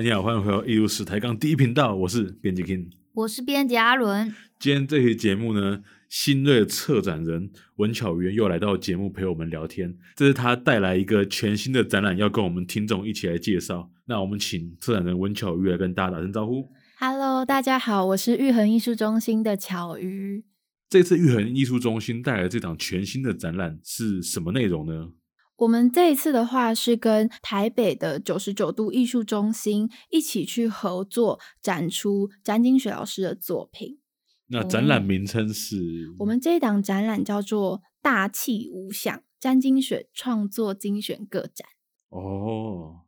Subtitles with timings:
[0.00, 4.34] 嗨，你好，欢迎回到艺术史台杠第一频道，我是编辑 King，我是编辑阿伦。
[4.58, 13.90] 今天这期节目呢，新锐策展人文巧鱼又来到节目陪我们聊天，这是他带来一个全新的展览，要跟我们听众一起来介绍。
[14.06, 16.66] 那我们请策展人文巧瑜来跟大家打声招呼。
[16.98, 20.46] Hello，大家好，我是玉恒艺术中心的巧瑜。
[20.88, 25.10] 这次玉恒艺术中心带来这档全新的展览是什么内容呢？
[25.60, 33.98] 我们这一次的话是跟台北的九十九度艺术中心一起去合作展出詹金雪老师的作品。
[34.46, 35.76] 那展览名称是？
[36.18, 41.68] 我们这一档展览叫做“大气无相”詹金雪创作精选个展。
[42.08, 43.00] 哦。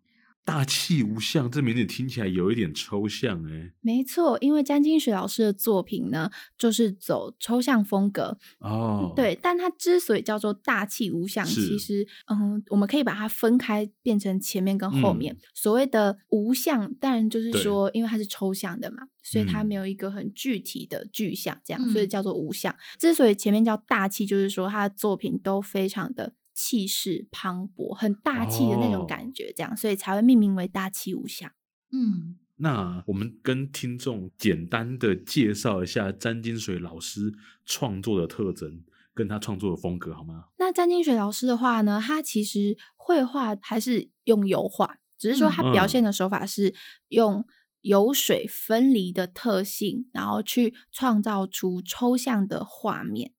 [0.45, 3.73] 大气无相，这名字听起来有一点抽象哎。
[3.81, 9.13] 没错，因为詹金水老师的作品呢，就是走抽象风格哦。
[9.15, 15.33] 对，但他之所以叫做大气无相，其实嗯，我们可以把它分开，变成前面跟后面。
[15.33, 22.75] 嗯、所谓的无相，当然就是说，因为它是抽象的嘛，所以它没有一个很具体的具象，这样，嗯、所以叫做无相。
[22.99, 26.35] 之所以前面叫大气，就是说他的作品都非常的。
[26.55, 31.51] 气势磅礴，很大气的那种感觉，这样，哦、所以才会命名为“大气无相”。
[31.93, 37.33] 嗯，那我们跟听众简单的介绍一下詹金水老师
[37.65, 40.47] 创作的特征，跟他创作的风格好吗？
[40.59, 46.75] 那詹金水老师的话呢，他其实绘画还是用油画，只是说他表现的手法是
[47.09, 47.45] 用
[47.81, 53.33] 油水分离的特性，然后去创造出抽象的画面。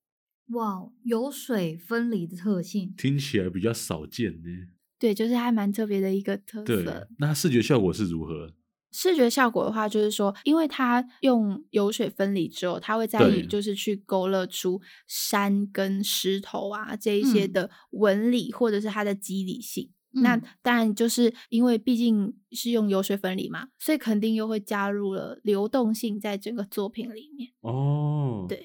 [0.50, 4.50] 哇，油水分离的特性听起来比较少见呢。
[5.00, 6.84] 对，就是还蛮特别的一个特色。
[6.84, 8.54] 对，那它视觉效果是如何？
[8.92, 19.90] 视觉效果的话，就是说，因为它用油水分离之后，它会在于就是去勾勒出山跟石头啊这一些的纹理，或者是它的肌理性。
[20.16, 27.50] 嗯、那当然就是因为毕竟是用油水分离嘛，所以肯定又会加入了流动性在整个作品里面。
[27.62, 28.64] 哦，对。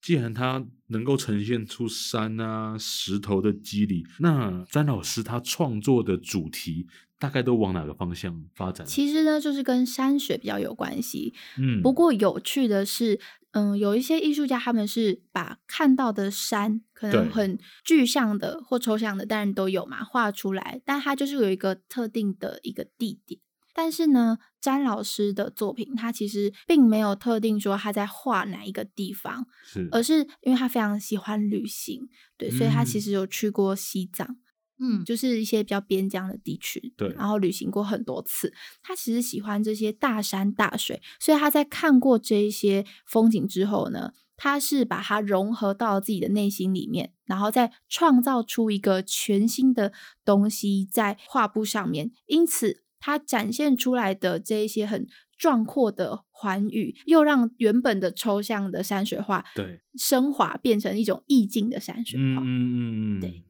[0.00, 6.86] 既然它能够呈现出山啊、石头的肌理，那詹老师他创作的主题
[7.18, 8.86] 大概都往哪个方向发展？
[8.86, 11.34] 其实呢，就是跟山水比较有关系。
[11.58, 13.18] 嗯，不过有趣的是，
[13.50, 23.40] 嗯，有一些艺术家他们是把看到的山可能很具象的或抽象的，当然都有嘛，画出来，但它就是有一个特定的一个地点。
[23.78, 34.38] 但是呢，詹老师的作品，他其实并没有特定说他在画哪一个地方，是，而是因为他非常喜欢旅行，对，所以他其实有去过西藏，
[34.78, 38.54] 嗯，就是一些比较边疆的地区，对，然后旅行过很多次。
[38.82, 49.92] 他其实喜欢这些大山大水，所以他在看过这一些风景之后呢，他是把它融合到自己的内心里面，然后再创造出一个全新的
[50.24, 52.85] 东西在画布上面，因此。
[52.98, 62.42] 它展现出来的这一些很壮阔的环宇，又让原本的抽象的山水画对升华变成一种意境的山水画。
[62.42, 63.42] 嗯嗯嗯，对。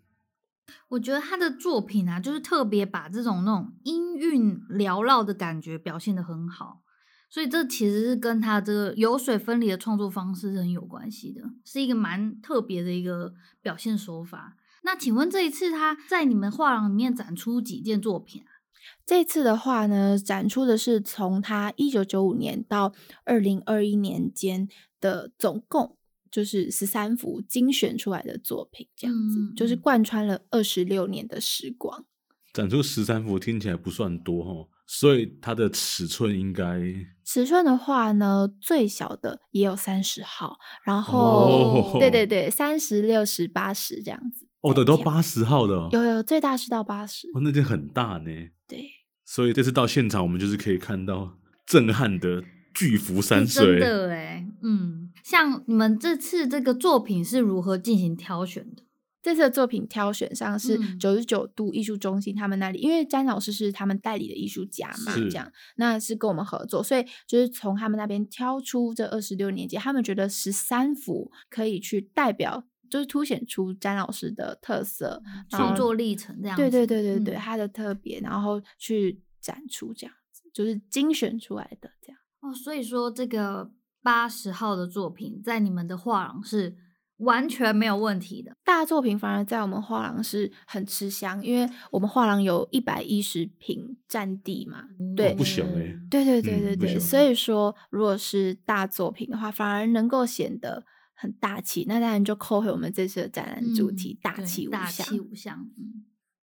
[0.89, 6.83] 我觉得他的作品啊，就是特别把这种那种音韵缭绕的感觉表现的很好，
[7.29, 14.57] 所以这其实是跟他这个油水分离的创作方式是很有关系的，是一个蛮特别的一个表现手法。
[14.83, 18.56] 那请问这一次他在你们画廊里面展出几件作品啊？
[19.05, 22.93] 这次的话呢，展出的是从他一九九五年到
[23.25, 24.69] 二零二一年间
[25.01, 25.97] 的总共
[26.31, 32.05] 就是十三幅精选出来的作品，这样子、嗯、就是贯穿了二十六年的时光。
[32.53, 36.81] 展出十三幅听起来不算多哈，所以它的尺寸应该
[37.23, 44.46] 尺寸的话呢，最小的也有三十号，然后、哦、对对对，三十六十八十这样子。
[44.63, 48.31] 哦，等到八十号的、哦，有有最大是到八十，哦，那就很大呢。
[48.67, 48.91] 对，
[49.25, 52.43] 所以这次到现场，我们就是可以看到震撼的
[52.75, 53.79] 巨幅山水。
[53.79, 58.83] 真的哎，嗯，像你们这次这个作品是如何进行挑选的？
[59.23, 72.65] 这次的作品挑选上是九十九度艺术中心他们那里，嗯、因为詹老师是他们代理的艺术家嘛，是这样，那是跟我们合作，所以就是从他们那边挑出这二十六年间，他们觉得十三幅可以去代表。
[72.91, 76.63] 就是凸显出詹老师的特色，创作历程这样子。
[76.63, 82.19] 对对对对对，他的特别，然后去展出这样子，就是精选出来的这样。
[82.41, 83.71] 哦，所以说这个
[84.03, 86.77] 八十号的作品在你们的画廊是
[87.19, 88.57] 完全没有问题的。
[88.65, 94.85] 大作品反而在我们画廊是很吃香，因为我们画廊有一百一十平占地嘛，
[95.17, 95.99] 对，不小哎。
[96.11, 100.85] 对对对对对，所以说如果是大作品的话，反而能够显得。
[101.17, 104.81] 很大气，那当然就扣回我们这次的展览主题“大气无相”。
[104.81, 105.69] 大气无相。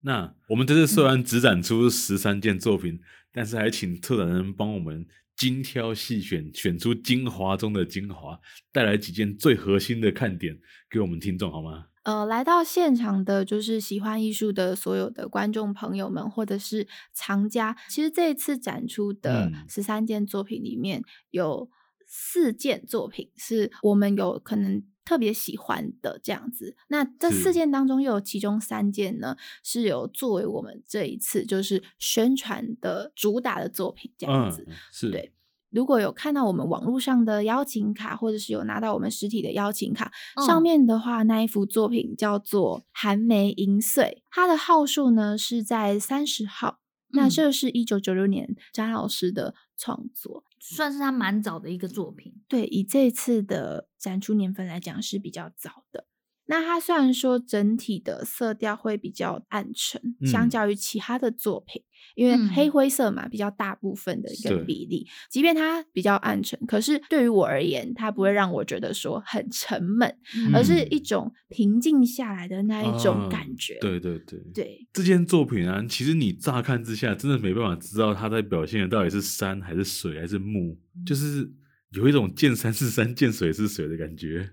[0.00, 3.00] 那我们这次虽然只展出十三件作品，嗯、
[3.32, 8.40] 但是还请策展人帮我们精挑细选，选出精华中的精华，
[8.72, 10.58] 带来几件最核心的看点
[10.90, 11.86] 给我们听众，好吗？
[12.02, 17.76] 呃，来到现场的就是喜欢艺术的所有的观众朋友们，或者是藏家。
[17.88, 21.70] 其实这一次展出的十三件作品里面，有
[22.14, 26.76] 四件作品是我们有可能特别喜欢的这样子。
[26.88, 34.66] 那这四件当中，又有其中三件呢，是有作为我们这一次就是宣传的主打的作品这样子。
[34.68, 35.32] 嗯、是对。
[35.70, 46.80] 如果有看到我们网络上的邀请卡，或者是有拿到我们实体的邀请卡，嗯、上面的话，那一幅作品叫做《寒梅银穗》，它的号数呢是在三十号。
[47.14, 52.32] 嗯、那这是一九九六年詹老师的创作，算是他蛮早的一个作品。
[52.46, 56.06] 对，以这次的展出年份来讲是比较早的。
[56.46, 61.82] 那它虽然说整体的色调会比较暗沉，嗯、相较于其他的作品。
[62.14, 73.74] 因为黑灰色嘛，比较大部分的一个比例，即便它比较暗沉，可是对于我而言，它不会让我觉得说很沉闷，嗯、而是一种平静下来的那一种感觉。
[73.74, 74.38] 啊、对对对。
[74.54, 81.50] 对，这件作品啊，其实你乍看之下，真的没办法知道它在表现的到底是山还是水还是木，嗯、就是
[81.92, 84.50] 有一种见山是山，见水是水的感觉。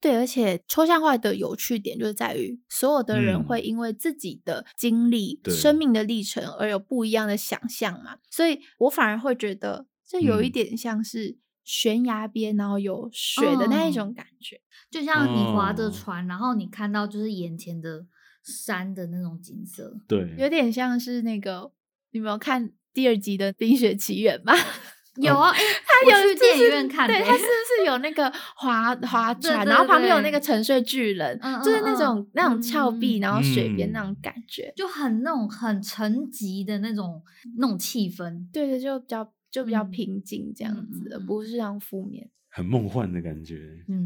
[0.00, 14.60] 对，而且抽象画的有趣点就是在于，所有的人会因为自己的经历、嗯、生命的历程而有不一样的想象嘛，所以我反而会觉得这有一点像是悬崖边，然后有水的那一种感觉，哦、
[14.90, 18.06] 就像你划着船，然后你看到就是眼前的
[18.42, 21.72] 山的那种景色，对，有点像是那个，
[22.12, 24.54] 你有没有看第二集的《冰雪奇缘》吗？
[25.20, 37.22] 有啊，哎，他有去电影院看，对，他是不是有那个划划船，然后旁边有那个沉睡巨人，就是那种那种峭壁，然后水边那种感觉，就很那种很沉寂的那种
[37.58, 43.56] 那种气氛，对对，就比较就比较平静这样子的，不是像负面，很梦幻的感觉。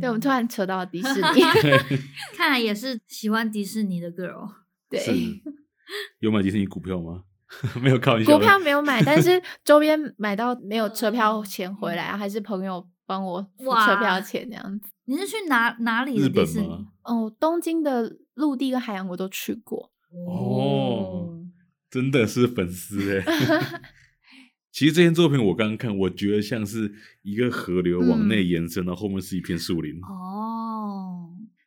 [0.00, 1.40] 对，我们突然扯到迪士尼
[2.36, 4.48] 看来也是喜欢迪士尼的 girl。
[4.88, 5.00] 对，
[6.20, 7.24] 有买迪士尼股票吗？
[7.80, 14.88] 没有靠股票没有买，但是 周边买到没有车票钱回来，还是朋友帮我付车票钱这样子。
[15.04, 16.68] 你是去哪哪里的迪士尼？
[17.02, 19.90] 哦，东京的陆地跟海洋我都去过。
[20.28, 21.40] 哦，
[21.90, 23.24] 真的是粉丝哎。
[24.70, 26.90] 其实这件作品我刚刚看，我觉得像是
[27.22, 30.00] 一个河流往内延伸，然后后面是一片树林。
[30.02, 30.51] 哦。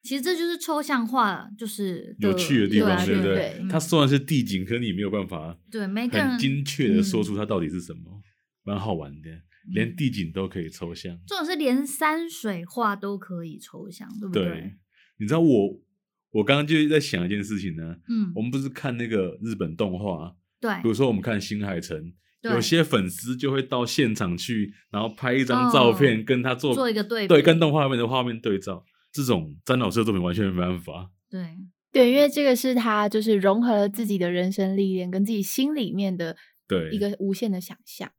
[0.05, 3.65] 其实这就是抽象化，就是有趣的地方，对不对？
[3.69, 8.21] 它虽然是地景，可你没有办法对很精确的说出它到底是什么，
[8.63, 9.29] 蛮好玩的。
[9.73, 14.43] 连地景都可以抽象，这种是连山水画都可以抽象，对不对？
[14.43, 14.73] 对，
[15.17, 15.79] 你知道我
[16.29, 17.95] 我刚刚就在想一件事情呢。
[18.07, 22.13] 嗯，我们不是看那个日本动画，对，比如说我们看新海诚，
[22.43, 28.85] 有些粉丝就会到现场去，然后拍一张照片，跟他做做一个对比，对，跟动画里面的画面对照。
[29.23, 31.09] 这种詹老师的作品完全没办法。
[31.29, 31.57] 对
[31.91, 36.35] 对，因为这个是他就是融合了自己的人生历练跟自己心里面的
[36.67, 38.11] 对一个无限的想象。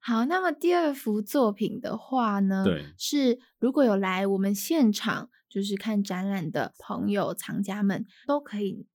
[0.00, 8.86] 好，那么第二幅作品的话呢，对是如果有来我们现场就是看展览的朋友藏家们都可以。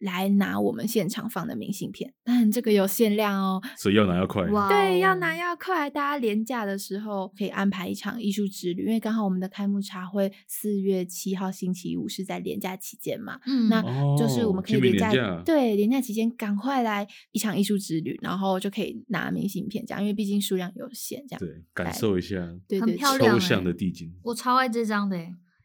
[0.00, 4.42] 来拿我们现场放的明信片，但这个有限量哦，所以要拿要快。
[4.46, 5.90] Wow 对，要拿要快。
[5.90, 13.82] 大家连假的时候可以安排一场艺术之旅，因为刚好我们的开幕茶会四月七号星期五是在连假期间嘛，嗯，那
[14.16, 25.18] 就是我们可以连假，连假对连假期间赶快来一场艺术之旅，然后就可以拿明信片，这样，因为毕竟数量有限，这样对，感受一下，对，对，很漂亮，抽象的地景，我超爱这张的，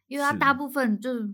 [0.07, 1.33] 因为它大部分就是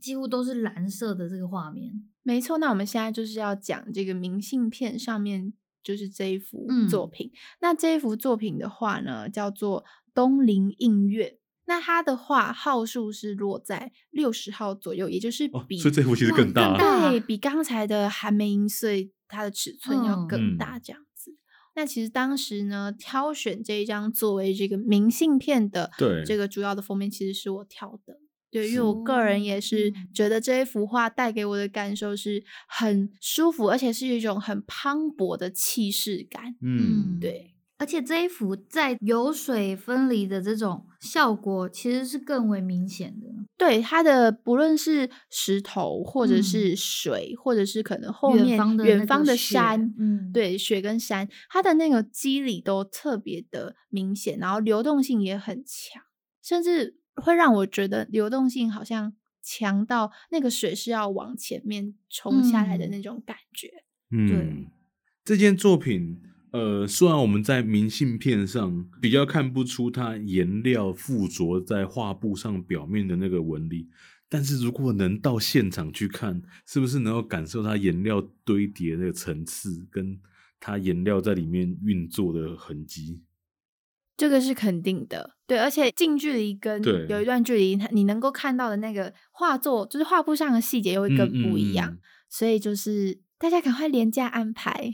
[0.00, 1.92] 几乎都是蓝色的这个画面。
[2.22, 7.28] 没错，那我们现在就是要讲这个明信片上面就是这一幅作品。
[7.28, 9.82] 嗯、那这一幅作品的话呢，叫做
[10.14, 11.28] 《东林映月》。
[11.66, 21.30] 那它的画号数是落在六十号左右，也就是比、哦、所以这幅其实更大，对，比刚才的《寒梅银穗》它的尺寸要更大这样子。
[21.30, 21.38] 嗯、
[21.76, 25.90] 那其实当时呢，挑选这一张作为这个明信片的
[26.26, 28.18] 这个主要的封面，其实是我挑的。
[28.50, 36.56] 对，因为我个人也是觉得这一幅画带给我的感受是很舒服，而且是一种很磅礴的气势感。
[36.60, 43.28] 嗯，对，而且这一幅在油水分离的这种效果其实是更为明显的。
[43.56, 56.02] 对，它的不论是石头，或者是水，嗯、或者是可能后面远方的山，嗯，对，雪跟山，它的那个肌理都特别的明显，然后流动性也很强，
[56.42, 56.96] 甚至。
[57.20, 59.12] 会让我觉得流动性好像
[59.42, 63.84] 强到那个水是要往前面冲下来的那种感觉。
[64.10, 64.68] 嗯，对，
[65.24, 66.20] 这件作品，
[66.52, 73.88] 呃，虽然我们在明信片上比较看不出它颜料附着在画布上表面的那个纹理，
[74.28, 80.18] 但是如果能到现场去看，是不是能够感受它颜料堆叠的层次，跟
[80.58, 83.22] 它颜料在里面运作的痕迹？
[84.20, 94.92] 这个是肯定的，对，而且近距离跟有一段距离，你能够看到的那个画作，就是画布上的细节又会更不一样，嗯嗯嗯，所以就是大家赶快连假安排。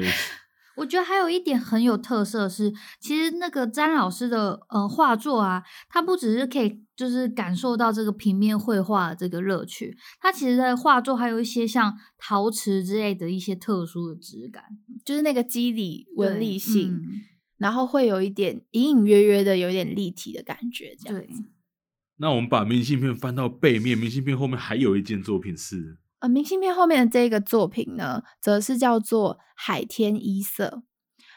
[0.76, 2.70] 我觉得还有一点很有特色是，
[3.00, 14.62] 其实那个詹老师的呃画作啊，他不只是可以就是感受到这个平面绘画的这个乐趣，他其实在画作还有一些像陶瓷之类的一些特殊的质感，
[15.06, 17.00] 就是那个肌理纹理性。
[17.58, 21.42] 然后会有一点隐隐约约的，有一点立体的感觉，这样子。
[21.42, 21.50] 对。
[22.20, 30.82] 那我们把明信片翻到背面，明信片后面还有一件作品是，呃，明信片后面的这个作品呢，则是叫做海天一色。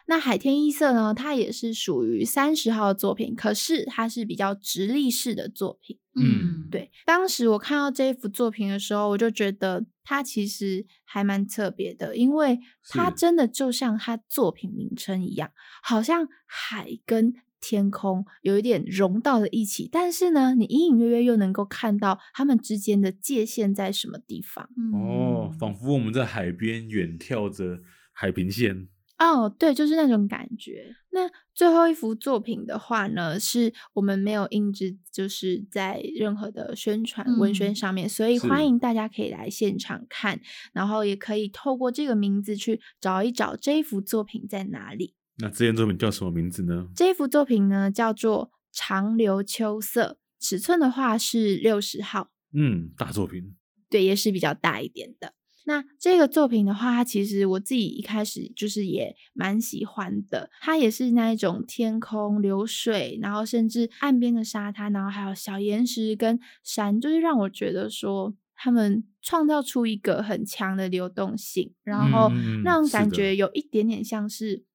[0.08, 5.98] 那海天一色呢，它也是属于三十号的作品，可是它是比较直立式的作品。
[6.16, 6.92] 嗯，对。
[7.06, 24.68] 当时我看到这一幅作品的时候，我就觉得它其实还蛮特别的，因为它真的就像它作品名称一样，好像海跟天空有一点融到了一起，但是呢，你隐隐约约又能够看到它们之间的界限在什么地方。
[24.94, 27.80] 哦，仿佛我们在海边远眺着
[28.12, 28.90] 海平线。
[29.22, 30.96] 哦，对，就是那种感觉。
[31.12, 40.42] 那最后一幅作品的话呢，是我们没有印制，就是在任何的宣传文宣上面，嗯，所以欢迎大家可以来现场看，
[40.74, 45.14] 然后也可以透过这个名字去找一找这一幅作品在哪里。
[45.38, 46.88] 那这件作品叫什么名字呢？
[46.96, 52.32] 这一幅作品呢叫做《长留秋色》，尺寸的话是六十号。
[52.54, 53.56] 嗯，大作品。
[53.88, 55.34] 对，也是比较大一点的。
[55.66, 60.50] 那这个作品的话，它其实我自己一开始就是也蛮喜欢的。
[60.60, 72.30] 它也是那一种天空、流水，然后甚至岸边的沙滩，然后还有小岩石跟山，就是让我觉得说他们创造出一个很强的流动性，然后
[72.64, 74.66] 那种感觉有一点点像是，是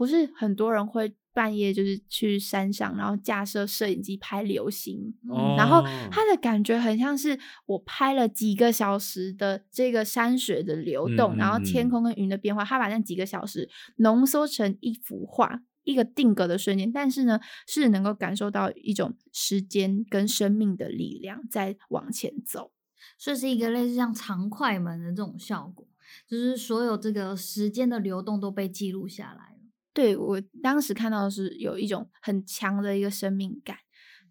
[0.00, 1.14] 不是很多人会。
[1.32, 5.80] 半夜就是去山上，然后架设摄影机拍流星，哦，然后
[6.10, 22.72] 它的感觉很像是我拍了几个小时的这个山水的流动，嗯、然后天空跟云的变化，他把那几个小时浓缩成一幅画，一个定格的瞬间，但是呢，是能够感受到一种时间跟生命的力量在往前走，
[23.16, 25.86] 所以是一个类似像长快门的这种效果，
[26.26, 29.49] 就是所有这个时间的流动都被记录下来。
[29.92, 33.76] 对，我当时看到的是有一种很强的一个生命感，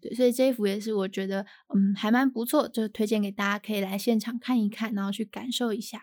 [0.00, 6.00] 对，所以这一幅也是我觉得嗯还蛮不错，就推荐给大家可以来现场看一看，然后去感受一下。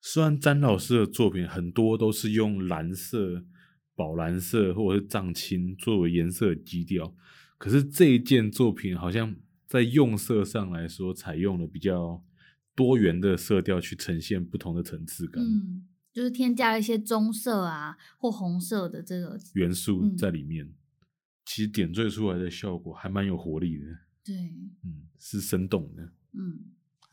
[0.00, 3.44] 虽然詹老师的作品很多都是用蓝色、
[3.94, 7.14] 宝蓝色或者是藏青作为颜色基调，
[7.58, 9.34] 可是这一件作品好像
[9.66, 12.24] 在用色上来说，采用了比较
[12.76, 15.42] 多元的色调去呈现不同的层次感。
[15.42, 15.88] 嗯。
[16.12, 20.74] 就是添加了一些棕色啊或红色的这个元素在里面，嗯、
[21.44, 23.84] 其实点缀出来的效果还蛮有活力的。
[24.24, 24.34] 对，
[24.84, 26.02] 嗯，是生动的。
[26.32, 26.60] 嗯，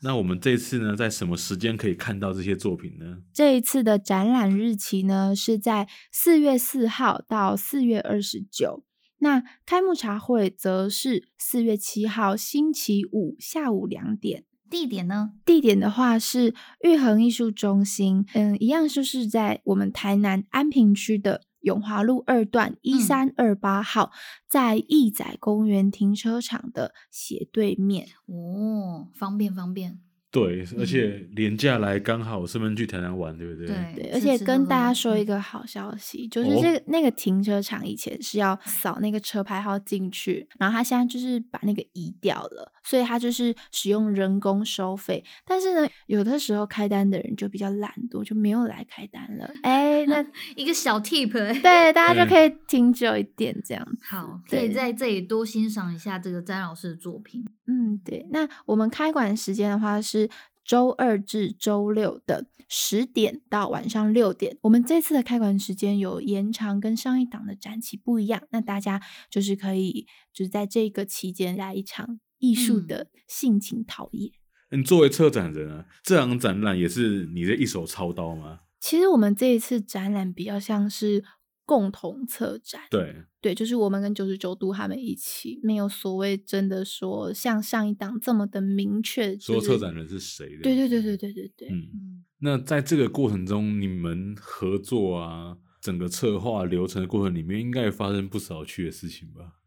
[0.02, 3.22] 那我们这次呢，在什么时间可以看到这些作品呢？
[3.32, 8.84] 这一次的展览日期呢，是在四月四号到四月二十九。
[9.20, 14.44] 那开幕茶会则是四月七号星期五下午两点。
[14.70, 15.32] 地点呢？
[15.44, 24.16] 地点的话是玉衡艺术中心，嗯，一样就是在我们台南安平区的永华路二段一三二八号，嗯、
[24.48, 28.06] 在义载公园停车场的斜对面。
[28.26, 30.00] 哦，方便方便。
[30.30, 33.66] 对，而且廉价来刚好顺便去台南玩，对不对？
[33.96, 45.22] 对，而且跟大家说一个好消息，就是这个那个停车场以前是要扫那个车牌号进去，然后他现在就是把那个移掉了，所以他就是使用人工收费。
[45.44, 49.52] 但是呢，有的时候开单的人就比较懒惰，就没有来开单了。
[49.62, 50.24] 哎，那
[50.56, 54.06] 一个小 tip，对，大家就可以停久一点这样子。
[54.08, 57.44] 好，可以在这里多欣赏一下这个詹老师的作品。
[57.66, 58.26] 嗯，对。
[58.30, 60.30] 那我们开馆时间的话是
[60.64, 64.56] 周二至周六的十点到晚上六点。
[64.62, 68.42] 我们这次的开馆时间有延长，跟上一档的展期不一样。
[68.50, 74.32] 那大家就是可以就是在这个期间来一场艺术的性情陶冶。
[74.70, 78.60] 你作为策展人啊，这场展览也是你的一手操刀吗？
[78.80, 81.24] 其实我们这一次展览比较像是。
[81.68, 82.80] 共同策展。
[82.88, 90.62] 对对，就是我们跟九十九度他们一起，没有所谓真的说像上一档这么的明确，就是、说策展人是谁的。
[90.62, 91.68] 对对对对对对对。
[91.68, 99.57] 嗯，那在这个过程中，你们合作啊，整个策划流程的过程里面，应该也发生不少趣的事情吧？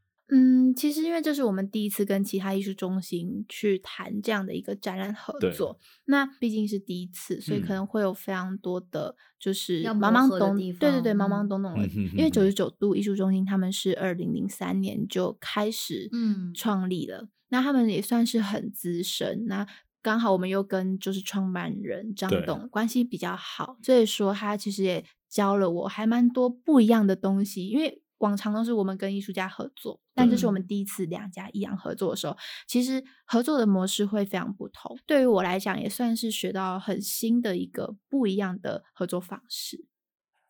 [0.72, 11.86] 嗯，其实因为这是我们第一次跟其他艺术中心去谈这样的一个展览合作，那毕竟是第一次，所以可能会有非常多的就是茫茫懂，对对对，茫茫懂懂的。
[11.88, 19.46] 嗯、因为九十九度艺术中心他们是二零零三年就开始嗯创立了，嗯、那他们也算是很资深。
[19.48, 19.68] 那
[20.02, 28.02] 刚好我们又跟就是创办人张董关系比较好，所以说他其实也教了我还蛮多不一样的东西，因为。
[28.22, 32.36] 往常都是我们跟艺术家合作，但这是我们第一次两家一样合作的时候，
[32.68, 34.98] 其实合作的模式会非常不同。
[35.06, 39.86] 对于我来讲，也算是学到很新的一个不一样的合作方式。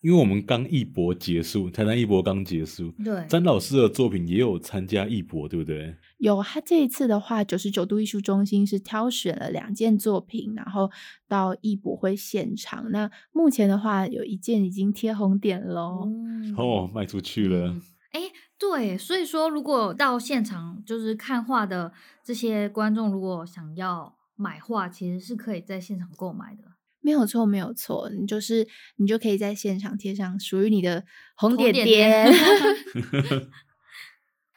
[0.01, 5.95] 因为我们刚艺博结束，台南艺博刚结束，对，詹老师的作品也有参加艺博，对不对？
[6.17, 10.89] 有，他这一次的话，九十九度艺术中心是挑选了两件作品，然后
[11.27, 12.89] 到艺博会现场。
[12.91, 17.75] 那目前的话，有一件已经贴红点喽，嗯、哦，卖出去了。
[18.11, 21.93] 哎、嗯，对，所以说如果到现场就是看画的
[22.23, 26.70] 这些观众，如果想要买画，其实是可以在现场购买的。
[27.01, 28.65] 没有错，没有错，你就是
[28.97, 31.03] 你就可以在现场贴上属于你的
[31.35, 32.31] 红点点。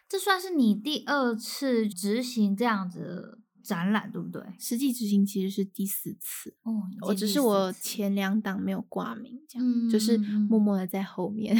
[0.08, 4.40] 这算是你第二次执行这样子的展览，对不对？
[4.60, 11.56] 实际执行其实是第四次哦，我只是我前两档没有挂名，这样、嗯、就是默默的在后面。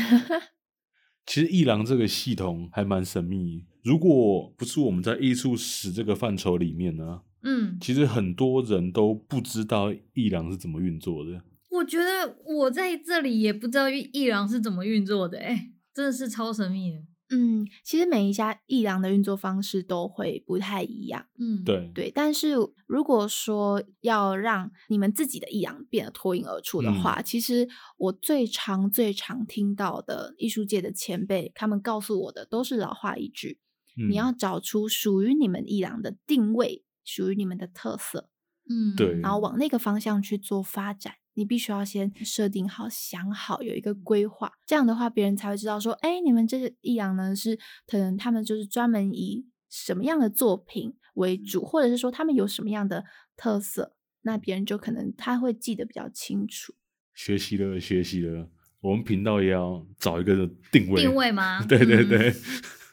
[1.27, 7.23] 其实艺廊这个系统还蛮神秘，如果不是我们在艺术史这个范畴里面呢？
[7.45, 11.43] 嗯，其实很多人都不知道艺廊是怎么运作的。
[11.71, 16.99] 我觉得我在这里也不知道艺廊是怎么运作的，哎，真的是超神秘的。
[17.31, 21.27] 嗯，其实每一家艺廊的运作方式都会不太一样。
[21.39, 22.13] 嗯，对对。
[22.15, 22.55] 但是
[22.87, 33.59] 如果说要让你们自己的艺廊变得脱颖而出的话，嗯，其实我最常最常听到的艺术界的前辈，他们告诉我的都是老话一句：
[33.99, 36.84] 嗯，你要找出属于你们艺廊的定位。
[37.05, 38.31] 属于你们的特色，
[38.69, 53.05] 嗯，对，然后往那个方向去做发展，你必须要先设定好、想好，有一个规划，这样的话，别人才会知道说，哎，你们这个益阳呢，是可能他们就是专门以什么样的作品为主，或者是说他们有什么样的
[53.37, 56.75] 特色，那别人就可能他会记得比较清楚。
[57.13, 58.49] 学习了，学习了，
[58.81, 61.65] 我们频道也要找一个定位，定位吗？
[61.69, 62.31] 对对对。
[62.31, 62.35] 嗯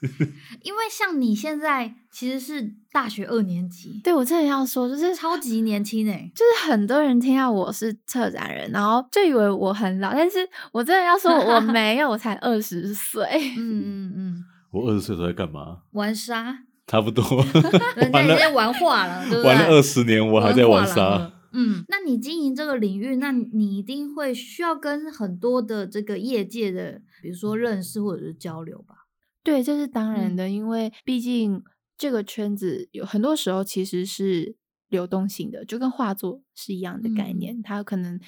[0.64, 10.40] 因为像你现在其实是大学二年级，对，我真的要说，就是超级年轻诶，就是很多人听到我是策展人，然后就以为我很老，但是
[10.72, 13.24] 我真的要说我 没有，我才二十岁。
[13.58, 15.80] 嗯嗯嗯，我二十岁都在干嘛？
[15.92, 17.24] 玩沙，差不多。
[17.96, 19.44] 人家已经玩化了，对不对？
[19.44, 21.32] 玩了二十年，我还在玩沙。
[21.54, 28.96] 嗯，那你经营这个领域，那你一定会需要跟很多的这个业界的，比如说认识或者是交流吧？
[29.44, 31.64] 对，这是当然的，嗯、因为毕竟
[31.98, 34.56] 这个圈子有很多时候其实是
[34.90, 37.58] 流动性的，就跟画作是一样的概念。
[37.58, 38.20] 嗯、他可能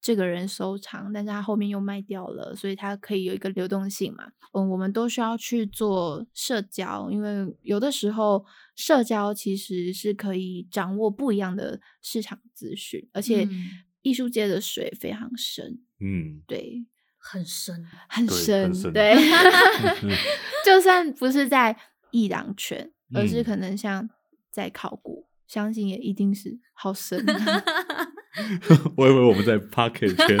[0.00, 4.28] 这个人收藏，但是他后面又卖掉了，所以他可以有一个流动性嘛。
[4.52, 8.44] 嗯，我们都需要去做社交，因为有的时候
[8.76, 13.48] 社交其实是可以掌握不一样的市场资讯，而且
[14.02, 15.80] 艺术界的水非常深。
[15.98, 16.86] 嗯，对。
[17.28, 20.16] 很深，很深，对，对
[20.64, 21.76] 就算不是在
[22.10, 24.08] 艺廊圈，而是可能像
[24.50, 27.24] 在考古，嗯、相信也一定是好深。
[28.96, 30.38] 我以为我们在 Pocket 圈，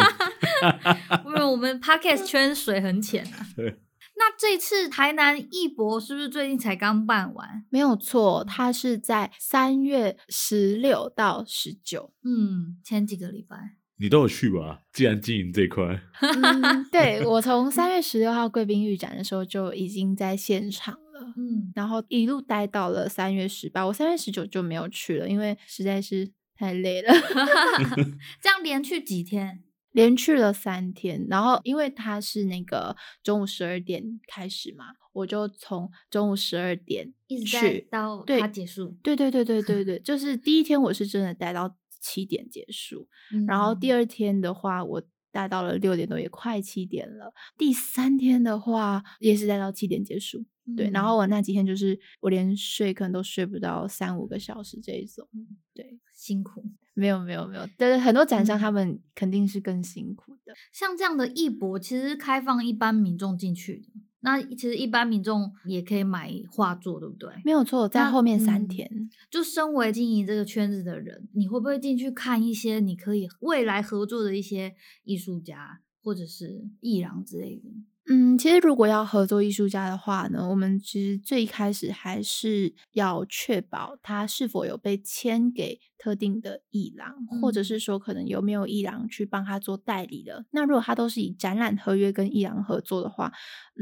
[1.26, 3.46] 因为我们 Pocket 圈水很浅啊。
[3.56, 3.80] 对，
[4.16, 7.64] 那这次台南艺博是不是最近才刚办完？
[7.70, 13.76] 没有错，它是在三月十六到十九，嗯，前几个礼拜。
[13.98, 14.82] 你都有去吧？
[14.92, 15.84] 既然经营这块，
[16.20, 27.10] 嗯，对， 我从三月十六号贵宾预展的时候就已经在现场了，嗯，然后一路待到了三月十八，我三月十九就没有去了，因为实在是太累了。
[28.42, 29.62] 这样连去几天？
[29.92, 38.94] 连去了三天，然后因为他是那个中午十二点开始嘛，我就从中午十二点一直待到他结束。
[39.02, 41.74] 对对对对对对，就是第一天我是真的待到。
[42.06, 43.08] 七点结束，
[43.48, 47.34] 然后第二天的话，我待到了六点多，也快七点了。
[47.58, 50.44] 第三天的话，也是待到七点结束。
[50.66, 55.28] 嗯、对，然后我那几天就是我连睡可能都睡不到三五个小时这一种。
[55.74, 56.64] 对，辛苦。
[56.94, 60.52] 没有没有没有，但是很多展商他们肯定是更辛苦的。
[60.52, 60.54] 的。
[60.72, 63.88] 像这样的艺博，其实开放一般民众进去的。
[64.26, 67.30] 那其实一般民众也可以买画作，对不对？
[67.44, 68.88] 没有错，在后面三天。
[68.90, 77.70] 嗯，就身为经营这个圈子的人，你会不会进去看一些你可以未来合作的一些艺术家或者是艺廊之类的？
[78.08, 90.44] 嗯，其实如果要合作艺术家的话呢，我们其实最开始还是要确保他是否有被签给特定的艺廊，嗯、或者是说可能有没有艺廊去帮他做代理的。
[90.52, 93.32] 那如果他都是以展览合约跟艺廊合作的话，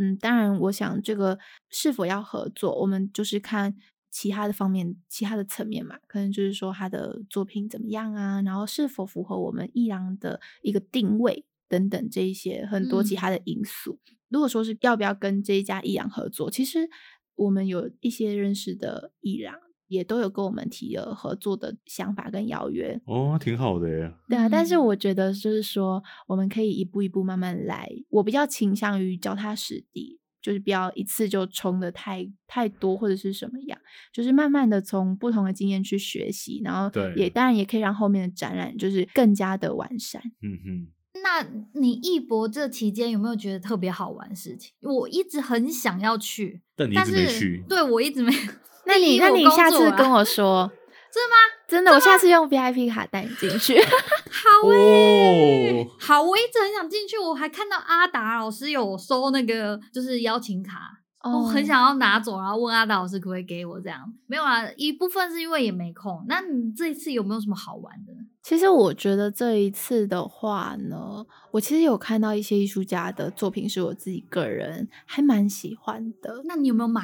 [0.01, 3.77] 嗯，当然我想这个是否要合作，我们就是看
[4.11, 11.45] 其他的方面、其他的层面嘛，可能就是说他的作品怎么样啊，然后是否符合我们艺廊的一个定位。
[11.69, 13.99] 等等，这一些很多其他的因素。
[14.11, 16.89] 嗯、如果说是要不要跟这一家艺廊合作，其实
[17.37, 19.55] 我们有一些认识的艺廊，
[19.89, 23.01] 也都有跟我们提了合作的想法跟邀约。
[23.07, 24.13] 哦，挺好的耶。
[24.29, 27.89] 对啊，但是我觉得就是说，我们可以一步一步慢慢来。
[28.11, 33.79] 我比较倾向于脚踏实地，就是不要一次就冲的太太多或者是什么样，
[34.13, 40.23] 就是慢慢的从不同的经验去学习，然后也当然也可以让后面的展览就是更加的完善。
[40.43, 40.89] 嗯哼。
[41.23, 44.73] 那你一博这期间有没有觉得特别好玩的事情？
[44.81, 47.65] 我一直很想要去，但你一直没去。
[47.69, 48.33] 对，我一直没。
[48.87, 50.71] 那你那你下次跟我说，
[51.11, 51.37] 真的吗？
[51.67, 53.81] 真的，我下次用 VIP 卡带你进去。
[54.29, 61.01] 好诶，好，我一直很想进去，我还看到阿达老师有收那个就是邀请卡。
[61.25, 64.13] 我很想要拿走，然后问阿达老师可不可以给我这样。
[64.27, 66.25] 没有啊，一部分是因为也没空。
[66.29, 68.13] 那你这一次有没有什么好玩的？
[68.43, 76.43] 其实我觉得这一次的话呢，我其实有看到一些艺术家的作品，是我自己个人还蛮喜欢的。
[76.45, 77.03] 那你有没有买？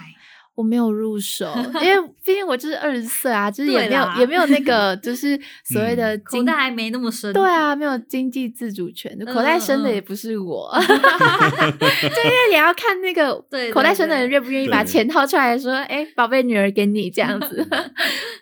[0.60, 1.50] 我没有入手，
[1.82, 7.32] 因为 毕竟我就是二十岁啊，就是也没有也没有那 个，就是所谓的口袋还没那么深。
[7.32, 10.70] 对啊，没有经济自主权，口袋深的也不是我。
[10.78, 13.34] 就因为你要看那个
[13.72, 17.66] 口袋深的人愿不愿意把钱掏出来说，哎，宝贝女儿给你这样子。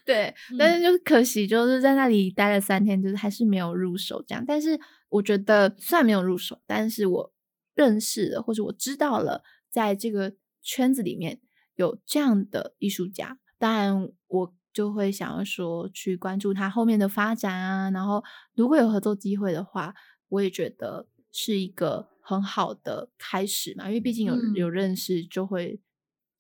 [0.05, 4.45] 对，但是就是可惜，就是在那里待了三天，就是还是没有入手这样。
[4.45, 4.77] 但是
[5.09, 7.33] 我觉得虽然没有入手，但是我
[7.77, 11.39] 认识了或者我知道了，在这个圈子里面。
[11.79, 17.89] 有这样的艺术家，当然我就会想要说去关注他后面的发展啊。
[17.91, 18.23] 然后
[18.57, 19.95] 如果有合作机会的话，
[20.29, 23.87] 我也觉得是一个很好的开始嘛。
[23.87, 25.81] 因为毕竟有有认识，就会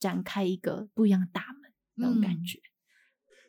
[0.00, 2.58] 展开一个不一样的大门、嗯、那种感觉。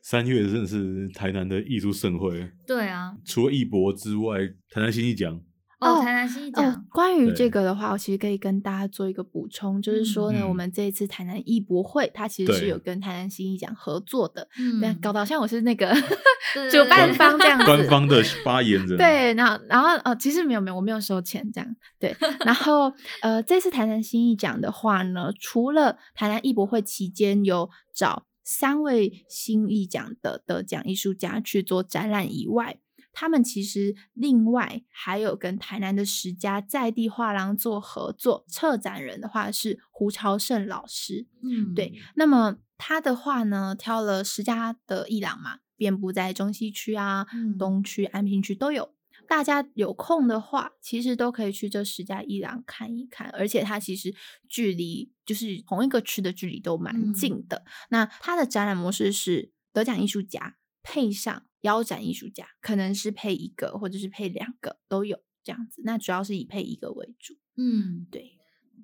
[0.03, 2.51] 三月真的是台南的艺术盛会。
[2.67, 5.41] 对啊，除了艺博之外，台南新艺奖。
[5.79, 6.71] 哦，台南新艺奖。
[6.71, 14.47] 哦，关于这个的话，我其实可以跟大家做一个补充，就是说呢，我们这一次台南艺博会，它其实是有跟台南新艺奖合作的。
[14.57, 15.93] 嗯，搞得好像我是那个
[16.69, 18.97] 主办方这样子，官方的发言人。
[18.97, 21.75] 对，然后，然后，呃，其实没有，没有，我没有收钱这样。
[21.97, 22.15] 对，
[22.45, 32.79] 然后，呃，这次台南新艺奖的话呢，除了台南艺博会期间有找三位新艺奖的得奖艺术家去做展览以外，
[33.19, 41.27] 他们其实另外还有跟台南的十家在地画廊做合作，策展人的话是胡朝胜老师。
[41.43, 41.99] 嗯，对。
[42.15, 48.95] 那么他的话呢，挑了十家的艺廊嘛，遍布在中西区啊、嗯、东区、安平区都有。
[49.27, 54.15] 大家有空的话，其实都可以去这十家艺廊看一看，而且它其实
[54.47, 57.57] 距离就是同一个区的距离都蛮近的。
[57.57, 61.45] 嗯、那它的展览模式是得奖艺术家配上。
[61.61, 65.81] 腰斩艺术家可能是配一个，或者是配两个都有这样子。
[65.83, 67.35] 那主要是以配一个为主。
[67.57, 68.39] 嗯，对，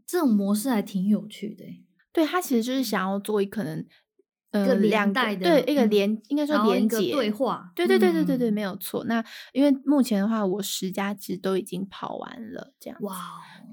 [0.05, 1.63] 这种模式还挺有趣的。
[2.11, 3.87] 对，他其实就是想要做一可能。
[4.51, 9.03] 一个连带的，对，一个连应该说连接对话，对对对对对对，没有错。
[9.03, 12.97] 那因为目前的话，我十家其实都已经跑完了，这样。
[13.01, 13.15] 哇，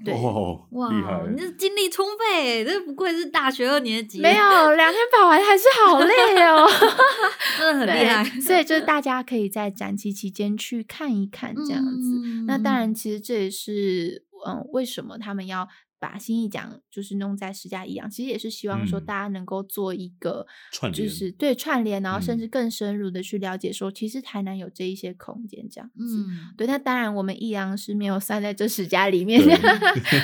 [0.03, 1.23] 对，哇，厉害！
[1.31, 4.19] 你这精力充沛，这不愧是大学二年级。
[4.19, 6.67] 没有，两天跑完还是好累哦，
[7.57, 8.23] 真的很厉害。
[8.41, 12.43] 所以就是大家可以在展期期间去看一看这样子。
[12.45, 15.67] 那当然，其实这也是嗯，为什么他们要。
[16.03, 20.45] 把新意奖就是弄在十家艺廊，其实也是希望说大家能够做一个
[20.93, 26.17] 就是对串联，然后甚至更深入的去了解说，其实台南有这一些空间这样子。
[26.17, 26.67] 嗯，对。
[26.67, 29.55] 那当然，我们益阳是没有算在这十家里面，对，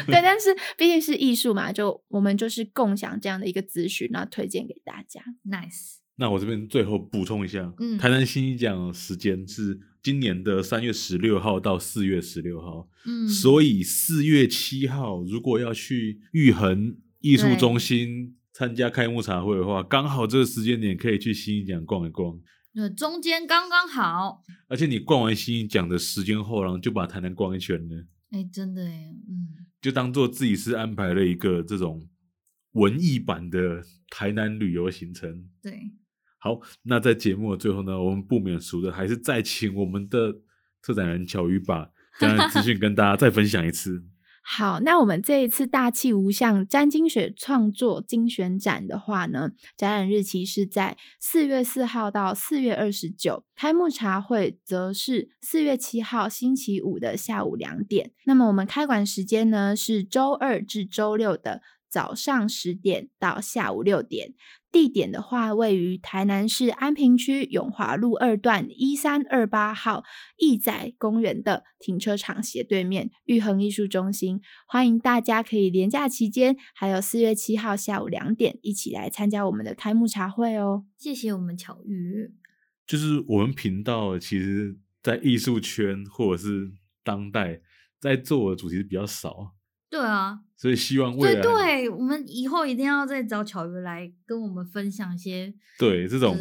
[0.08, 5.24] 对， 但是毕竟是艺术嘛，就我们就是共享这样的一个资讯，然后推荐给大家。
[5.46, 5.99] Nice。
[6.20, 22.38] 那我这边最后补充一下，嗯，台南新艺奖时间是今年的三月十六号到四月十六号，嗯，所以四月七号如果要去玉恒艺术中心参加开幕茶会的话，刚好这个时间点可以去新一奖逛一逛，
[22.74, 24.44] 那，中间刚刚好。
[24.68, 28.06] 而且你逛完新一奖的时间后，然后就把台南逛一圈了。
[28.32, 32.08] 哎，真的哎，嗯，就当做自己是安排了一个这种
[32.74, 35.50] 文艺版的台南旅游行程。
[35.64, 35.92] 对，
[36.40, 40.34] 好，那在节目的最后呢，我们不免俗的还是再请我们的
[40.82, 44.04] 策展人巧瑜把 这样的资讯跟大家再分享一次。
[44.42, 58.12] 好，那我们这一次大气无相詹金雪创作精选展的话呢，展览日期是在四月四号到四月二十九，开幕茶会则是四月七号星期五的下午两点。
[58.26, 64.34] 那么我们开馆时间呢是周二至周六的早上十点到下午六点。
[64.72, 70.04] 地点的话，位于台南市安平区永华路二段一三二八号
[70.38, 80.86] 义载公园的停车场斜对面玉恒艺术中心，欢迎大家可以连假期间，还有四月七号下午两点一起来参加我们的开幕茶会哦。
[80.96, 82.32] 谢谢我们巧鱼。
[82.86, 86.72] 就是我们频道其实，在艺术圈或者是
[87.04, 87.62] 当代，
[88.00, 89.56] 在做的主题比较少。
[89.90, 96.38] 对啊，所以希望未来对，对我们以后一定要再找巧鱼来跟我们分享一些对这种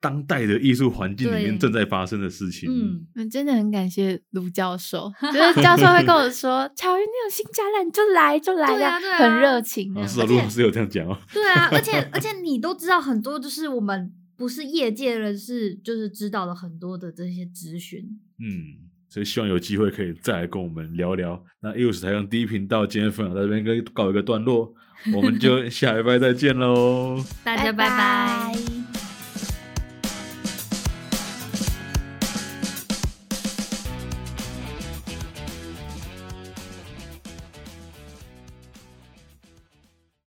[0.00, 2.68] 当代的艺术环境里面正在发生的事情。
[3.14, 9.94] 嗯，真的很感谢卢教授， 就是教授会跟我说：“巧鱼，你有新展览就来就来，呀啊对啊，很热情。
[9.94, 11.16] 啊”是啊，卢老师有这样讲哦。
[11.32, 18.20] 对啊，而且 而且你都知道很多，就是我们不是业界人士，就是知道了很多的这些资讯。
[18.38, 18.90] 嗯。
[19.12, 21.38] 所以希望有机会可以再来跟我们聊聊。
[21.60, 24.72] 那艺术史台上第一频道今天分享到这边，跟告一个段落，
[25.14, 28.81] 我们就下礼拜再见喽，大家拜拜。